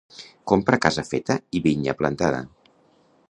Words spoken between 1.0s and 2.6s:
feta i vinya plantada.